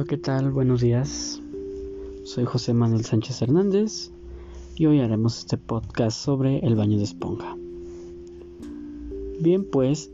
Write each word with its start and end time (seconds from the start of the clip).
Hola, 0.00 0.08
¿qué 0.08 0.16
tal? 0.16 0.50
Buenos 0.50 0.80
días. 0.80 1.42
Soy 2.24 2.46
José 2.46 2.72
Manuel 2.72 3.04
Sánchez 3.04 3.42
Hernández 3.42 4.10
y 4.74 4.86
hoy 4.86 5.00
haremos 5.00 5.40
este 5.40 5.58
podcast 5.58 6.18
sobre 6.18 6.60
el 6.60 6.74
baño 6.74 6.96
de 6.96 7.04
esponja. 7.04 7.54
Bien, 9.40 9.68
pues, 9.70 10.10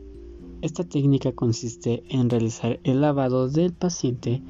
esta 0.60 0.82
técnica 0.82 1.30
consiste 1.30 2.02
en 2.08 2.28
realizar 2.30 2.80
el 2.82 3.00
lavado 3.00 3.48
del 3.48 3.72
paciente 3.72 4.42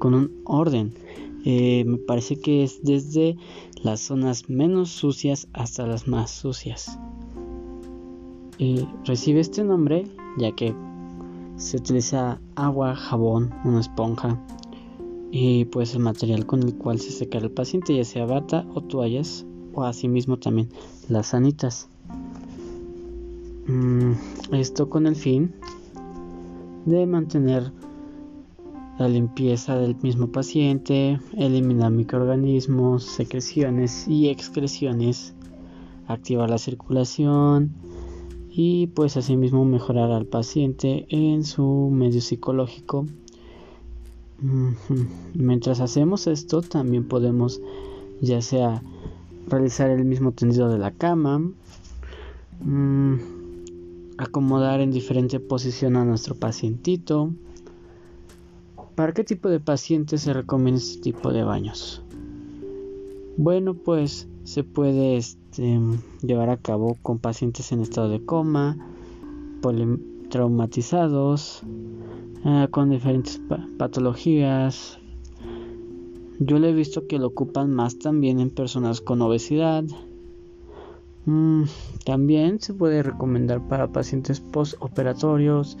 con 0.00 0.12
un 0.12 0.32
orden. 0.44 0.92
Eh, 1.44 1.84
me 1.86 1.98
parece 1.98 2.40
que 2.40 2.64
es 2.64 2.82
desde 2.82 3.36
las 3.84 4.00
zonas 4.00 4.50
menos 4.50 4.90
sucias 4.90 5.46
hasta 5.52 5.86
las 5.86 6.08
más 6.08 6.32
sucias. 6.32 6.98
Eh, 8.58 8.84
recibe 9.04 9.38
este 9.38 9.62
nombre 9.62 10.08
ya 10.36 10.50
que 10.50 10.74
se 11.54 11.76
utiliza 11.76 12.40
agua, 12.56 12.96
jabón, 12.96 13.54
una 13.64 13.78
esponja 13.78 14.36
y 15.30 15.64
pues 15.66 15.94
el 15.94 16.00
material 16.00 16.46
con 16.46 16.62
el 16.62 16.74
cual 16.74 16.98
se 16.98 17.10
seca 17.10 17.38
el 17.38 17.50
paciente, 17.50 17.96
ya 17.96 18.04
sea 18.04 18.26
bata 18.26 18.66
o 18.74 18.80
toallas 18.80 19.46
o 19.74 19.84
asimismo 19.84 20.38
también 20.38 20.68
las 21.08 21.28
sanitas. 21.28 21.88
Mm, 23.66 24.12
esto 24.52 24.88
con 24.88 25.06
el 25.06 25.14
fin 25.14 25.54
de 26.86 27.06
mantener 27.06 27.72
la 28.98 29.08
limpieza 29.08 29.78
del 29.78 29.96
mismo 30.02 30.26
paciente, 30.26 31.20
eliminar 31.36 31.90
microorganismos, 31.90 33.04
secreciones 33.04 34.06
y 34.08 34.28
excreciones, 34.28 35.34
activar 36.06 36.50
la 36.50 36.58
circulación 36.58 37.70
y 38.50 38.88
pues 38.88 39.16
asimismo 39.16 39.64
mejorar 39.64 40.10
al 40.10 40.26
paciente 40.26 41.06
en 41.08 41.44
su 41.44 41.88
medio 41.92 42.20
psicológico 42.20 43.06
Mientras 45.34 45.80
hacemos 45.80 46.26
esto, 46.26 46.62
también 46.62 47.04
podemos 47.06 47.60
ya 48.20 48.40
sea 48.40 48.82
realizar 49.48 49.90
el 49.90 50.04
mismo 50.04 50.32
tendido 50.32 50.68
de 50.68 50.78
la 50.78 50.92
cama, 50.92 51.50
mm, 52.60 53.14
acomodar 54.18 54.80
en 54.80 54.90
diferente 54.90 55.40
posición 55.40 55.96
a 55.96 56.04
nuestro 56.04 56.34
pacientito. 56.34 57.30
¿Para 58.94 59.12
qué 59.12 59.24
tipo 59.24 59.48
de 59.48 59.60
paciente 59.60 60.18
se 60.18 60.32
recomienda 60.32 60.78
este 60.78 61.00
tipo 61.00 61.32
de 61.32 61.42
baños? 61.42 62.02
Bueno, 63.36 63.74
pues 63.74 64.28
se 64.44 64.64
puede 64.64 65.16
este, 65.16 65.80
llevar 66.22 66.50
a 66.50 66.58
cabo 66.58 66.98
con 67.02 67.18
pacientes 67.18 67.72
en 67.72 67.80
estado 67.80 68.08
de 68.08 68.24
coma, 68.24 68.76
traumatizados, 70.28 71.62
eh, 72.44 72.68
con 72.70 72.90
diferentes 72.90 73.40
patologías. 73.78 74.98
Yo 76.38 76.58
le 76.58 76.70
he 76.70 76.72
visto 76.72 77.06
que 77.06 77.18
lo 77.18 77.26
ocupan 77.26 77.70
más 77.70 77.98
también 77.98 78.40
en 78.40 78.50
personas 78.50 79.02
con 79.02 79.20
obesidad. 79.20 79.84
Mm, 81.26 81.64
también 82.06 82.60
se 82.60 82.72
puede 82.72 83.02
recomendar 83.02 83.68
para 83.68 83.92
pacientes 83.92 84.40
postoperatorios. 84.40 85.76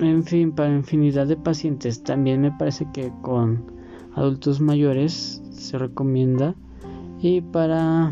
En 0.00 0.24
fin, 0.24 0.50
para 0.50 0.74
infinidad 0.74 1.28
de 1.28 1.36
pacientes. 1.36 2.02
También 2.02 2.40
me 2.40 2.50
parece 2.50 2.88
que 2.92 3.12
con 3.22 3.64
adultos 4.14 4.60
mayores 4.60 5.40
se 5.52 5.78
recomienda. 5.78 6.56
Y 7.20 7.42
para 7.42 8.10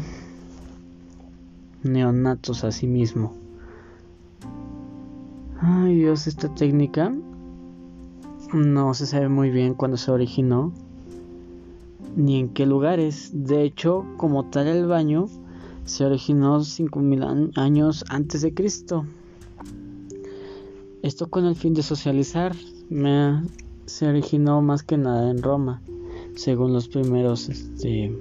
neonatos 1.83 2.63
asimismo. 2.63 3.42
Ay 5.65 5.95
Dios, 5.95 6.27
esta 6.27 6.53
técnica 6.53 7.15
no 8.53 8.95
se 8.95 9.07
sabe 9.07 9.29
muy 9.29 9.51
bien 9.51 9.75
cuándo 9.75 9.97
se 9.97 10.11
originó 10.11 10.73
ni 12.17 12.41
en 12.41 12.49
qué 12.49 12.67
lugares. 12.67 13.31
De 13.33 13.63
hecho, 13.63 14.05
como 14.17 14.47
tal 14.47 14.67
el 14.67 14.87
baño 14.87 15.27
se 15.85 16.05
originó 16.05 16.65
5000 16.65 17.53
años 17.55 18.05
antes 18.09 18.43
de 18.43 18.53
Cristo. 18.53 19.05
Esto 21.03 21.29
con 21.31 21.45
el 21.45 21.55
fin 21.55 21.75
de 21.75 21.85
socializar 21.85 22.57
se 23.87 24.09
originó 24.09 24.63
más 24.63 24.83
que 24.83 24.99
nada 24.99 25.31
en 25.31 25.45
Roma, 25.45 25.81
según 26.35 26.73
los 26.73 26.89
primeros 26.89 27.49
este, 27.49 28.13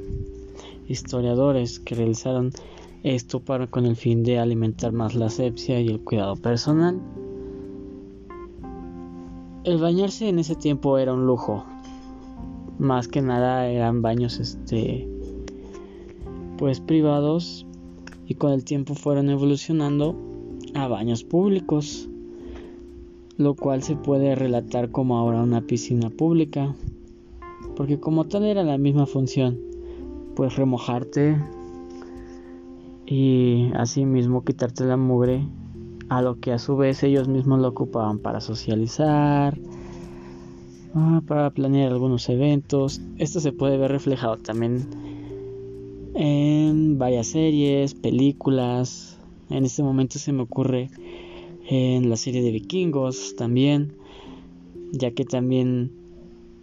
historiadores 0.87 1.79
que 1.79 1.95
realizaron 1.95 2.51
esto 3.01 3.39
para 3.39 3.65
con 3.65 3.87
el 3.87 3.95
fin 3.95 4.21
de 4.21 4.37
alimentar 4.37 4.91
más 4.91 5.15
la 5.15 5.25
asepsia 5.25 5.81
y 5.81 5.87
el 5.87 6.01
cuidado 6.01 6.35
personal. 6.35 7.01
El 9.63 9.77
bañarse 9.77 10.27
en 10.27 10.39
ese 10.39 10.55
tiempo 10.55 10.97
era 10.97 11.13
un 11.13 11.27
lujo. 11.27 11.63
Más 12.79 13.07
que 13.07 13.21
nada 13.21 13.67
eran 13.67 14.01
baños 14.01 14.39
este 14.39 15.07
pues 16.57 16.79
privados 16.79 17.67
y 18.25 18.33
con 18.33 18.53
el 18.53 18.63
tiempo 18.63 18.95
fueron 18.95 19.29
evolucionando 19.29 20.15
a 20.73 20.87
baños 20.87 21.23
públicos, 21.23 22.09
lo 23.37 23.53
cual 23.53 23.83
se 23.83 23.95
puede 23.95 24.33
relatar 24.33 24.89
como 24.89 25.17
ahora 25.17 25.43
una 25.43 25.61
piscina 25.61 26.09
pública, 26.09 26.73
porque 27.75 27.99
como 27.99 28.25
tal 28.25 28.45
era 28.45 28.63
la 28.63 28.79
misma 28.79 29.05
función, 29.05 29.59
pues 30.35 30.55
remojarte 30.55 31.37
y 33.05 33.69
así 33.75 34.05
mismo 34.05 34.43
quitarte 34.43 34.85
la 34.85 34.97
mugre 34.97 35.45
a 36.11 36.21
lo 36.21 36.41
que 36.41 36.51
a 36.51 36.59
su 36.59 36.75
vez 36.75 37.03
ellos 37.03 37.29
mismos 37.29 37.61
lo 37.61 37.69
ocupaban 37.69 38.19
para 38.19 38.41
socializar, 38.41 39.57
ah, 40.93 41.21
para 41.25 41.51
planear 41.51 41.89
algunos 41.89 42.27
eventos. 42.27 42.99
Esto 43.17 43.39
se 43.39 43.53
puede 43.53 43.77
ver 43.77 43.91
reflejado 43.91 44.35
también 44.35 44.89
en 46.13 46.99
varias 46.99 47.27
series, 47.27 47.93
películas. 47.93 49.17
En 49.49 49.63
este 49.63 49.83
momento 49.83 50.19
se 50.19 50.33
me 50.33 50.41
ocurre 50.41 50.89
en 51.69 52.09
la 52.09 52.17
serie 52.17 52.41
de 52.41 52.51
vikingos 52.51 53.37
también, 53.37 53.93
ya 54.91 55.11
que 55.11 55.23
también, 55.23 55.93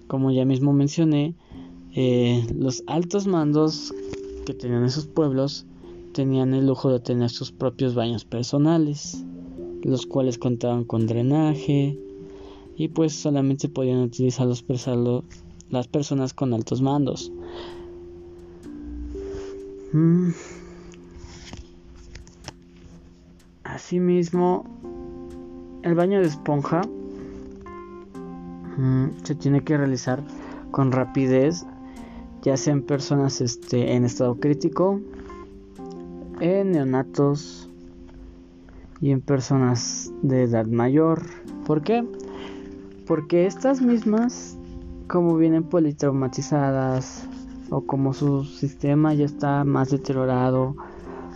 como 0.09 0.30
ya 0.30 0.44
mismo 0.44 0.75
mencioné, 0.75 1.34
eh, 1.94 2.47
los 2.54 2.84
altos 2.86 3.26
mandos 3.26 3.94
que 4.44 4.53
tenían 4.53 4.84
esos 4.84 5.06
pueblos 5.06 5.65
tenían 6.12 6.53
el 6.53 6.66
lujo 6.66 6.92
de 6.92 7.00
tener 7.00 7.30
sus 7.30 7.50
propios 7.50 7.94
baños 7.94 8.26
personales 8.26 9.25
los 9.88 10.06
cuales 10.06 10.38
contaban 10.38 10.84
con 10.84 11.06
drenaje 11.06 11.99
y 12.76 12.88
pues 12.88 13.12
solamente 13.15 13.69
podían 13.69 14.03
utilizarlos 14.03 14.65
las 15.71 15.88
personas 15.88 16.34
con 16.34 16.54
altos 16.54 16.81
mandos. 16.81 17.32
Mm. 19.93 20.31
Asimismo, 23.65 24.65
el 25.82 25.94
baño 25.94 26.21
de 26.21 26.27
esponja 26.27 26.82
mm, 28.77 29.06
se 29.22 29.34
tiene 29.34 29.62
que 29.62 29.77
realizar 29.77 30.22
con 30.71 30.93
rapidez, 30.93 31.65
ya 32.43 32.56
sean 32.56 32.82
personas 32.82 33.41
este, 33.41 33.94
en 33.94 34.04
estado 34.04 34.37
crítico, 34.37 35.00
en 36.41 36.72
neonatos, 36.72 37.68
y 39.00 39.10
en 39.10 39.20
personas 39.20 40.12
de 40.22 40.44
edad 40.44 40.66
mayor. 40.66 41.22
¿Por 41.66 41.82
qué? 41.82 42.04
Porque 43.06 43.47
estas 43.47 43.81
mismas, 43.81 44.59
como 45.06 45.36
vienen 45.36 45.64
politraumatizadas 45.64 47.26
o 47.70 47.82
como 47.82 48.12
su 48.12 48.44
sistema 48.44 49.14
ya 49.14 49.25
está 49.25 49.64
más 49.64 49.91
deteriorado 49.91 50.75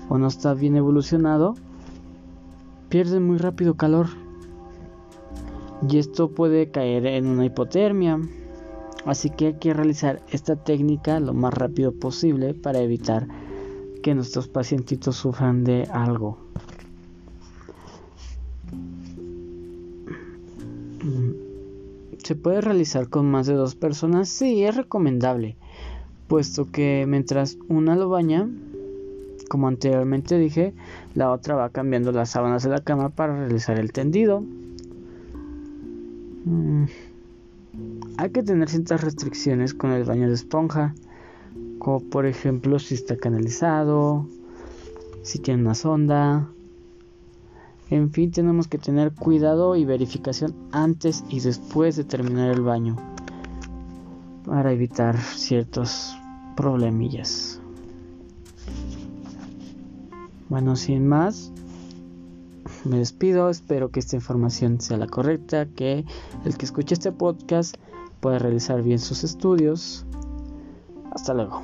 o 0.09 0.19
no 0.19 0.27
está 0.27 0.55
bien 0.55 0.77
evolucionado, 0.77 1.55
pierden 2.89 3.27
muy 3.27 3.39
rápido 3.39 3.75
calor. 3.75 4.09
Y 5.89 5.99
esto 5.99 6.31
puede 6.31 6.71
caer 6.71 7.07
en 7.07 7.27
una 7.27 7.47
hipotermia. 7.47 8.21
Así 9.05 9.31
que 9.31 9.47
hay 9.47 9.55
que 9.55 9.75
realizar 9.75 10.23
esta 10.31 10.55
técnica 10.55 11.19
lo 11.19 11.33
más 11.33 11.55
rápido 11.55 11.93
posible 11.93 12.55
para 12.55 12.81
evitar 12.81 13.27
que 14.03 14.15
nuestros 14.15 14.49
pacientitos 14.49 15.17
sufran 15.17 15.65
de 15.65 15.85
algo. 15.91 16.39
¿Se 22.33 22.37
puede 22.37 22.63
realizar 22.63 23.11
con 23.11 23.31
más 23.31 23.47
de 23.47 23.53
dos 23.53 23.75
personas? 23.75 24.27
Sí, 24.27 24.65
es 24.65 24.75
recomendable, 24.75 25.55
puesto 26.29 26.71
que 26.73 27.05
mientras 27.07 27.59
una 27.69 27.95
lo 27.95 28.09
baña, 28.09 28.49
como 29.51 29.69
anteriormente 29.69 30.39
dije, 30.39 30.73
la 31.15 31.31
otra 31.31 31.57
va 31.57 31.69
cambiando 31.69 32.11
las 32.11 32.31
sábanas 32.31 32.63
de 32.63 32.71
la 32.71 32.81
cama 32.81 33.11
para 33.11 33.37
realizar 33.37 33.79
el 33.79 33.93
tendido. 33.93 34.43
Mm, 36.47 36.85
hay 38.17 38.31
que 38.31 38.43
tener 38.43 38.71
ciertas 38.71 39.03
restricciones 39.03 39.75
con 39.75 39.91
el 39.91 40.05
baño 40.05 40.27
de 40.27 40.35
esponja, 40.35 40.95
como 41.79 42.01
por 42.01 42.25
ejemplo 42.25 42.79
si 42.79 42.95
está 42.95 43.19
canalizado, 43.19 44.27
si 45.23 45.39
tiene 45.39 45.61
una 45.61 45.75
sonda, 45.75 46.49
En 47.93 48.11
fin, 48.11 48.31
tenemos 48.31 48.69
que 48.69 48.79
tener 48.79 49.13
cuidado 49.13 49.77
y 49.77 49.85
verificación 49.85 50.55
antes 50.73 51.25
y 51.29 51.41
después 51.41 51.95
de 51.95 52.05
terminar 52.05 52.49
el 52.49 52.63
baño 52.63 52.97
para 54.47 54.73
evitar 54.73 55.19
ciertos 55.19 56.17
problemillas. 56.57 57.61
Bueno, 60.49 60.75
sin 60.75 61.07
más, 61.07 61.53
me 62.87 62.97
despido, 62.97 63.51
espero 63.51 63.91
que 63.91 64.01
esta 64.01 64.17
información 64.17 64.81
sea 64.81 64.97
la 64.97 65.07
correcta, 65.07 65.67
que 65.67 66.07
el 66.47 66.57
que 66.57 66.65
escuche 66.65 66.95
este 66.95 67.13
podcast 67.13 67.77
pueda 68.21 68.39
realizar 68.39 68.83
bien 68.83 69.01
sus 69.01 69.23
estudios. 69.23 70.07
Hasta 71.11 71.35
luego. 71.35 71.63